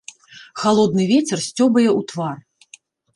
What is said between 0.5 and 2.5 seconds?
Халодны вецер сцёбае ў твар.